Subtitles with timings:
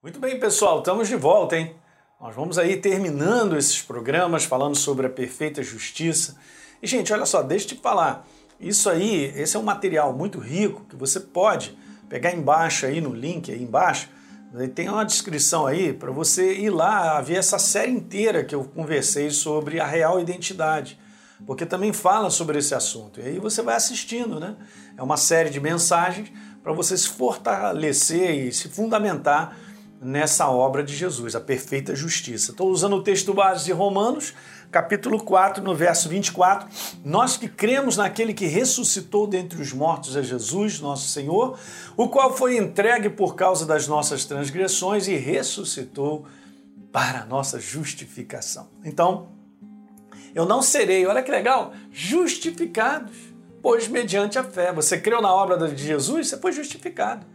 [0.00, 1.74] Muito bem, pessoal, estamos de volta, hein?
[2.20, 6.36] Nós vamos aí terminando esses programas falando sobre a perfeita justiça.
[6.80, 8.24] E, gente, olha só, deixa eu te falar.
[8.60, 11.76] Isso aí, esse é um material muito rico que você pode
[12.08, 14.08] pegar embaixo aí no link aí embaixo.
[14.72, 19.30] Tem uma descrição aí para você ir lá ver essa série inteira que eu conversei
[19.30, 20.96] sobre a real identidade
[21.46, 23.20] porque também fala sobre esse assunto.
[23.20, 24.56] E aí você vai assistindo, né?
[24.96, 29.56] É uma série de mensagens para você se fortalecer e se fundamentar
[30.00, 32.50] nessa obra de Jesus, a perfeita justiça.
[32.50, 34.32] Estou usando o texto base de Romanos,
[34.70, 36.68] capítulo 4, no verso 24.
[37.04, 41.58] Nós que cremos naquele que ressuscitou dentre os mortos a Jesus, nosso Senhor,
[41.96, 46.26] o qual foi entregue por causa das nossas transgressões e ressuscitou
[46.92, 48.68] para a nossa justificação.
[48.84, 49.28] Então,
[50.34, 53.16] eu não serei, olha que legal, justificados,
[53.60, 54.72] pois mediante a fé.
[54.72, 57.26] Você creu na obra de Jesus, você foi justificado.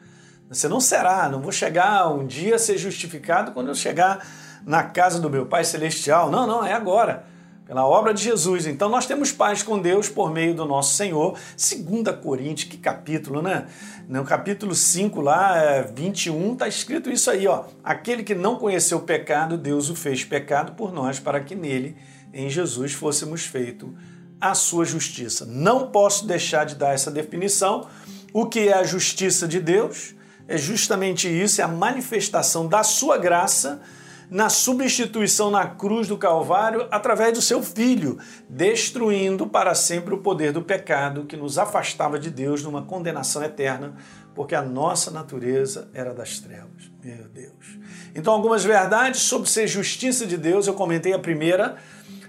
[0.54, 4.26] Você não será, não vou chegar um dia a ser justificado quando eu chegar
[4.66, 6.30] na casa do meu Pai Celestial.
[6.30, 7.26] Não, não, é agora.
[7.66, 8.68] Pela obra de Jesus.
[8.68, 11.38] Então nós temos paz com Deus por meio do nosso Senhor.
[11.56, 13.68] 2 Coríntios, que capítulo, né?
[14.08, 17.64] No capítulo 5, lá, 21, está escrito isso aí, ó.
[17.84, 21.96] Aquele que não conheceu o pecado, Deus o fez pecado por nós, para que nele
[22.34, 23.96] em Jesus fôssemos feito
[24.42, 25.46] a sua justiça.
[25.46, 27.88] Não posso deixar de dar essa definição.
[28.34, 30.14] O que é a justiça de Deus?
[30.48, 33.82] É justamente isso, é a manifestação da sua graça
[34.30, 38.18] na substituição na cruz do Calvário através do seu Filho,
[38.50, 43.94] destruindo para sempre o poder do pecado que nos afastava de Deus numa condenação eterna,
[44.34, 46.92] porque a nossa natureza era das trevas.
[47.04, 47.78] Meu Deus.
[48.16, 51.78] Então, algumas verdades sobre ser justiça de Deus, eu comentei a primeira,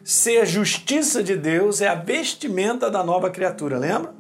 [0.03, 4.13] ser justiça de Deus é a vestimenta da nova criatura, lembra?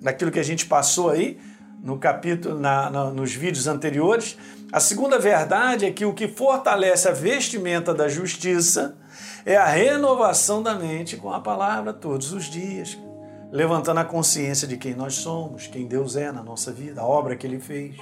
[0.00, 1.38] Daquilo que a gente passou aí
[1.82, 4.36] no capítulo, na, na, nos vídeos anteriores.
[4.72, 8.96] A segunda verdade é que o que fortalece a vestimenta da justiça
[9.46, 12.98] é a renovação da mente com a palavra todos os dias,
[13.50, 17.36] levantando a consciência de quem nós somos, quem Deus é na nossa vida, a obra
[17.36, 17.96] que Ele fez.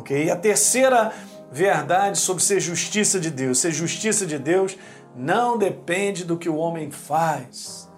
[0.00, 0.26] Okay?
[0.26, 1.12] E a terceira
[1.50, 4.76] verdade sobre ser justiça de Deus, ser justiça de Deus
[5.16, 7.88] não depende do que o homem faz.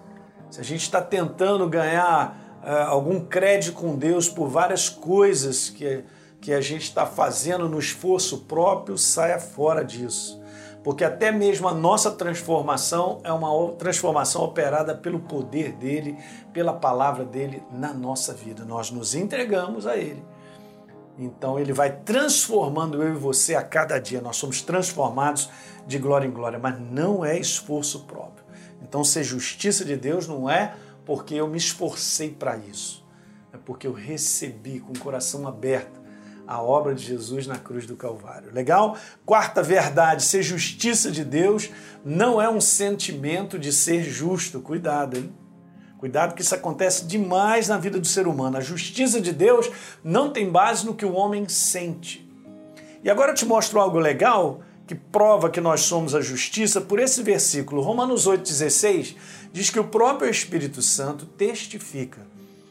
[0.49, 6.03] Se a gente está tentando ganhar uh, algum crédito com Deus por várias coisas que,
[6.39, 10.41] que a gente está fazendo no esforço próprio, saia fora disso.
[10.83, 16.17] Porque até mesmo a nossa transformação é uma transformação operada pelo poder dele,
[16.51, 18.65] pela palavra dele na nossa vida.
[18.65, 20.23] Nós nos entregamos a ele.
[21.19, 24.21] Então ele vai transformando eu e você a cada dia.
[24.21, 25.49] Nós somos transformados
[25.85, 28.41] de glória em glória, mas não é esforço próprio.
[28.81, 30.73] Então, ser justiça de Deus não é
[31.05, 33.05] porque eu me esforcei para isso,
[33.53, 36.01] é porque eu recebi com o coração aberto
[36.47, 38.51] a obra de Jesus na cruz do Calvário.
[38.53, 38.97] Legal?
[39.25, 41.69] Quarta verdade: ser justiça de Deus
[42.03, 44.59] não é um sentimento de ser justo.
[44.59, 45.33] Cuidado, hein?
[45.97, 48.57] Cuidado que isso acontece demais na vida do ser humano.
[48.57, 49.69] A justiça de Deus
[50.03, 52.27] não tem base no que o homem sente.
[53.03, 56.99] E agora eu te mostro algo legal que prova que nós somos a justiça por
[56.99, 57.81] esse versículo.
[57.81, 59.15] Romanos 8,16
[59.53, 62.27] diz que o próprio Espírito Santo testifica.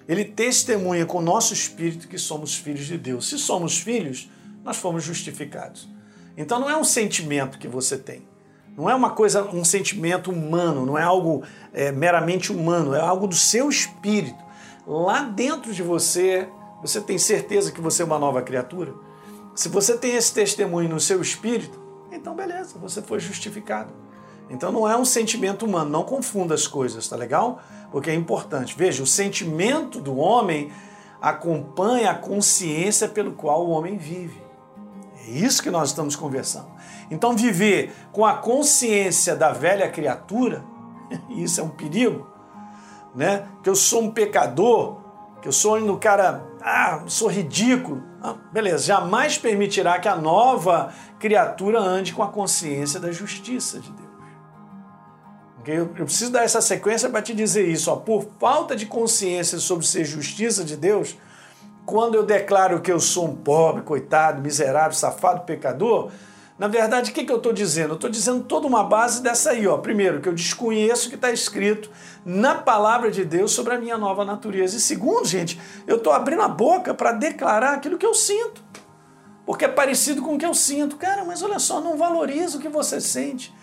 [0.07, 3.27] Ele testemunha com o nosso espírito que somos filhos de Deus.
[3.27, 4.31] Se somos filhos,
[4.63, 5.89] nós fomos justificados.
[6.37, 8.29] Então não é um sentimento que você tem.
[8.77, 11.43] Não é uma coisa, um sentimento humano, não é algo
[11.73, 14.45] é, meramente humano, é algo do seu espírito.
[14.87, 16.47] Lá dentro de você,
[16.83, 18.93] você tem certeza que você é uma nova criatura?
[19.55, 21.80] Se você tem esse testemunho no seu espírito,
[22.11, 23.93] então beleza, você foi justificado.
[24.49, 27.63] Então não é um sentimento humano, não confunda as coisas, tá legal?
[27.93, 28.75] Porque é importante.
[28.77, 30.73] Veja, o sentimento do homem
[31.21, 34.43] acompanha a consciência pelo qual o homem vive.
[35.27, 36.69] É isso que nós estamos conversando.
[37.11, 40.65] Então viver com a consciência da velha criatura,
[41.31, 42.27] isso é um perigo,
[43.15, 43.47] né?
[43.63, 45.00] Que eu sou um pecador,
[45.41, 48.03] que eu sou um cara, ah, sou ridículo.
[48.23, 53.91] Ah, beleza, jamais permitirá que a nova criatura ande com a consciência da justiça de
[53.91, 54.11] Deus.
[55.61, 55.79] Okay?
[55.79, 57.91] Eu preciso dar essa sequência para te dizer isso.
[57.91, 57.97] Ó.
[57.97, 61.17] Por falta de consciência sobre ser justiça de Deus,
[61.87, 66.11] quando eu declaro que eu sou um pobre, coitado, miserável, safado, pecador,
[66.61, 67.93] na verdade, o que, que eu estou dizendo?
[67.93, 69.67] Eu estou dizendo toda uma base dessa aí.
[69.67, 69.79] Ó.
[69.79, 71.91] Primeiro, que eu desconheço o que está escrito
[72.23, 74.77] na palavra de Deus sobre a minha nova natureza.
[74.77, 78.63] E segundo, gente, eu estou abrindo a boca para declarar aquilo que eu sinto.
[79.47, 80.99] Porque é parecido com o que eu sinto.
[80.99, 83.55] Cara, mas olha só, não valoriza o que você sente.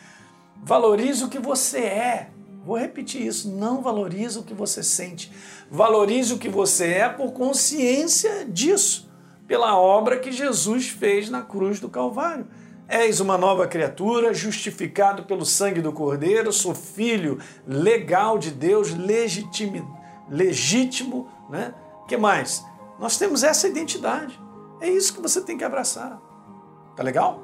[0.63, 2.31] Valorize o que você é.
[2.65, 3.47] Vou repetir isso.
[3.47, 5.31] Não valoriza o que você sente.
[5.69, 9.07] Valorize o que você é por consciência disso.
[9.47, 12.47] pela obra que Jesus fez na cruz do Calvário.
[12.87, 17.37] És uma nova criatura, justificado pelo sangue do Cordeiro, sou filho
[17.67, 19.99] legal de Deus, legítimo,
[20.29, 21.73] legítimo, né?
[22.07, 22.65] que mais?
[22.97, 24.39] Nós temos essa identidade.
[24.79, 26.19] É isso que você tem que abraçar.
[26.95, 27.43] Tá legal?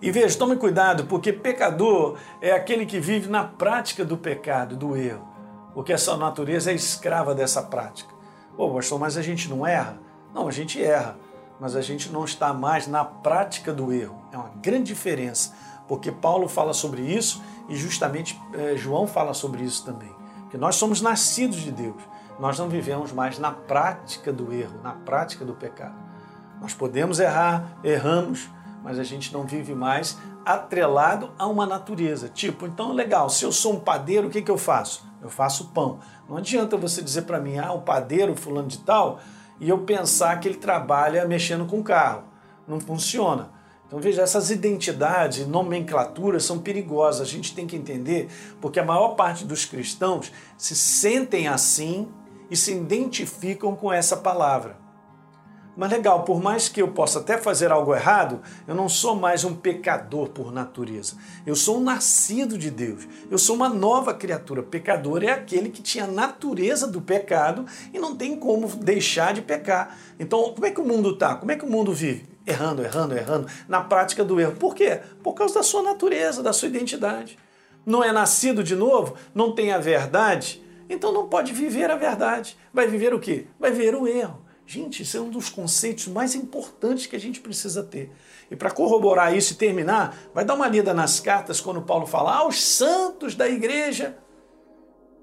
[0.00, 4.96] E veja, tome cuidado, porque pecador é aquele que vive na prática do pecado, do
[4.96, 5.26] erro,
[5.72, 8.12] porque a sua natureza é escrava dessa prática.
[8.56, 9.98] Pô, pastor, mas a gente não erra?
[10.32, 11.16] Não, a gente erra,
[11.60, 14.16] mas a gente não está mais na prática do erro.
[14.32, 15.54] É uma grande diferença,
[15.86, 20.12] porque Paulo fala sobre isso e justamente eh, João fala sobre isso também.
[20.50, 22.02] Que nós somos nascidos de Deus,
[22.38, 25.94] nós não vivemos mais na prática do erro, na prática do pecado.
[26.60, 28.48] Nós podemos errar, erramos,
[28.82, 32.28] mas a gente não vive mais atrelado a uma natureza.
[32.28, 35.04] Tipo, então legal, se eu sou um padeiro, o que, que eu faço?
[35.22, 36.00] Eu faço pão.
[36.28, 39.20] Não adianta você dizer para mim, ah, o padeiro fulano de tal,
[39.60, 42.24] e eu pensar que ele trabalha mexendo com carro.
[42.66, 43.50] Não funciona.
[43.86, 47.28] Então veja, essas identidades nomenclaturas são perigosas.
[47.28, 48.28] A gente tem que entender,
[48.60, 52.08] porque a maior parte dos cristãos se sentem assim
[52.50, 54.83] e se identificam com essa palavra.
[55.76, 59.44] Mas legal, por mais que eu possa até fazer algo errado, eu não sou mais
[59.44, 61.16] um pecador por natureza.
[61.44, 63.08] Eu sou um nascido de Deus.
[63.28, 64.62] Eu sou uma nova criatura.
[64.62, 69.42] Pecador é aquele que tinha a natureza do pecado e não tem como deixar de
[69.42, 69.98] pecar.
[70.18, 71.34] Então, como é que o mundo está?
[71.34, 72.24] Como é que o mundo vive?
[72.46, 74.52] Errando, errando, errando, na prática do erro.
[74.52, 75.00] Por quê?
[75.22, 77.36] Por causa da sua natureza, da sua identidade.
[77.84, 82.56] Não é nascido de novo, não tem a verdade, então não pode viver a verdade.
[82.72, 83.46] Vai viver o quê?
[83.58, 84.43] Vai viver o erro.
[84.66, 88.10] Gente, isso é um dos conceitos mais importantes que a gente precisa ter.
[88.50, 92.34] E para corroborar isso e terminar, vai dar uma lida nas cartas quando Paulo fala
[92.36, 94.16] aos santos da igreja.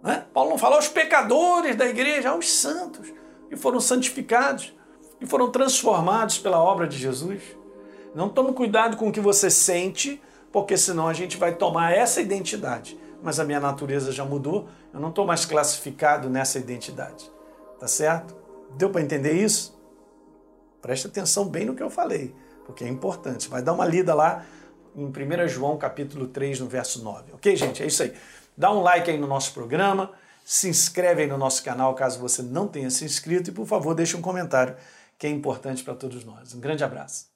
[0.03, 0.25] Né?
[0.33, 3.11] Paulo não fala aos pecadores da igreja, aos santos,
[3.49, 4.73] que foram santificados,
[5.19, 7.41] que foram transformados pela obra de Jesus.
[8.13, 10.21] Não tome cuidado com o que você sente,
[10.51, 12.99] porque senão a gente vai tomar essa identidade.
[13.23, 17.31] Mas a minha natureza já mudou, eu não estou mais classificado nessa identidade.
[17.79, 18.40] Tá certo?
[18.77, 19.79] Deu para entender isso?
[20.81, 22.33] Preste atenção bem no que eu falei,
[22.65, 23.47] porque é importante.
[23.47, 24.45] Vai dar uma lida lá
[24.95, 27.33] em 1 João capítulo 3, no verso 9.
[27.33, 27.83] Ok, gente?
[27.83, 28.13] É isso aí.
[28.57, 30.11] Dá um like aí no nosso programa,
[30.43, 33.93] se inscreve aí no nosso canal caso você não tenha se inscrito e, por favor,
[33.93, 34.75] deixe um comentário
[35.17, 36.53] que é importante para todos nós.
[36.53, 37.30] Um grande abraço.